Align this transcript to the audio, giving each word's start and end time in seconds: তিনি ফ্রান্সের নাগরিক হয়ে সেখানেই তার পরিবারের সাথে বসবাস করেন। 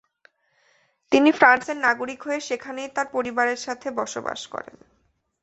তিনি 1.11 1.29
ফ্রান্সের 1.31 1.77
নাগরিক 1.77 2.19
হয়ে 2.23 2.39
সেখানেই 2.39 2.89
তার 2.95 3.07
পরিবারের 3.11 3.59
সাথে 3.65 3.87
বসবাস 3.99 4.41
করেন। 4.47 4.75